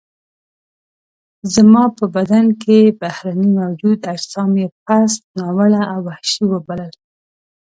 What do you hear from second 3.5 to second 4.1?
موجود